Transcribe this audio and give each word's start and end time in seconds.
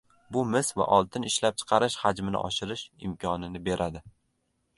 Bu 0.35 0.41
mis 0.53 0.71
va 0.79 0.87
oltin 0.95 1.27
ishlab 1.27 1.59
chiqarish 1.63 1.99
hajmini 2.07 2.41
oshirish 2.49 2.85
imkonini 3.11 3.63
beradi. 3.71 4.05